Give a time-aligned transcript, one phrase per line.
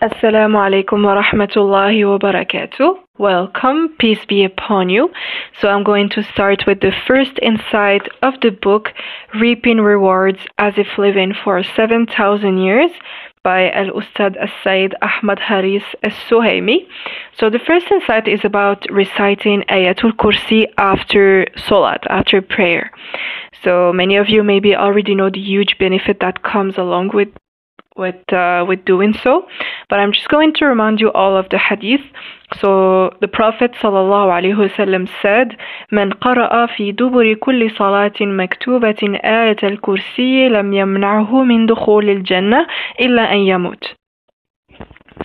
[0.00, 3.00] Assalamu alaikum wa rahmatullahi wa barakatuh.
[3.18, 5.10] Welcome, peace be upon you.
[5.60, 8.92] So I'm going to start with the first insight of the book,
[9.34, 12.92] Reaping Rewards as if living for 7,000 years
[13.42, 16.86] by Al-Ustad As-Said Ahmad Haris As-Suhaimi.
[17.36, 22.92] So the first insight is about reciting Ayatul Kursi after Salat, after prayer.
[23.64, 27.30] So many of you maybe already know the huge benefit that comes along with
[27.98, 29.46] with uh, with doing so.
[29.89, 32.05] But I'm just going to remind you all of the hadith.
[32.61, 35.57] So the Prophet sallallahu alaihi wasallam said,
[35.91, 42.67] "من قرأ في دبر كل صلاة مكتوبة آية الكرسي لم يمنعه من دخول الجنة
[42.99, 43.93] إلا أن يموت."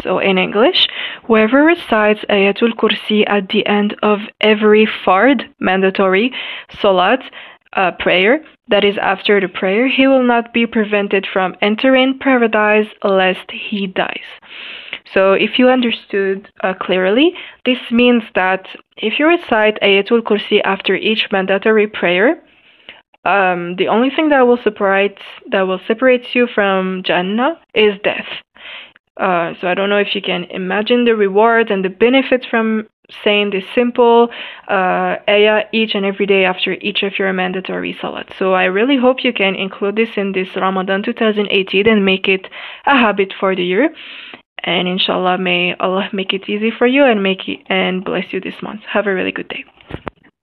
[0.03, 0.87] So in English,
[1.25, 6.33] whoever recites Ayatul Kursi at the end of every fard, mandatory
[6.81, 7.21] salat,
[7.76, 12.88] uh, prayer, that is after the prayer, he will not be prevented from entering paradise
[13.04, 14.30] lest he dies.
[15.14, 17.34] So, if you understood uh, clearly,
[17.66, 18.66] this means that
[18.98, 22.42] if you recite Ayatul Kursi after each mandatory prayer,
[23.26, 25.18] um, the only thing that will separate
[25.52, 28.28] that will separate you from Jannah is death.
[29.18, 32.88] Uh, so I don't know if you can imagine the rewards and the benefits from
[33.24, 34.30] saying this simple
[34.68, 38.32] uh, ayah each and every day after each of your mandatory salat.
[38.40, 42.48] So I really hope you can include this in this Ramadan 2018 and make it
[42.86, 43.94] a habit for the year.
[44.64, 48.40] And inshallah, may Allah make it easy for you and make it and bless you
[48.40, 48.82] this month.
[48.86, 49.66] Have a really good day.